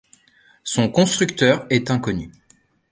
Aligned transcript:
Son 0.63 0.89
constructeur 0.89 1.67
est 1.69 1.91
inconnu. 1.91 2.31